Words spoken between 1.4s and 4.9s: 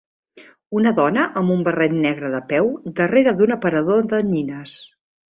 amb un barret negre de peu darrere d'un aparador de nines.